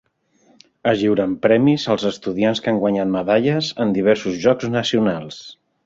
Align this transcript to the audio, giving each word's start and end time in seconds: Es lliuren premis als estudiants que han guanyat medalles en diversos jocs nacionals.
Es 0.91 1.01
lliuren 1.03 1.35
premis 1.43 1.85
als 1.95 2.07
estudiants 2.11 2.63
que 2.65 2.73
han 2.73 2.81
guanyat 2.87 3.13
medalles 3.19 3.71
en 3.87 3.97
diversos 4.01 4.45
jocs 4.47 4.73
nacionals. 4.81 5.43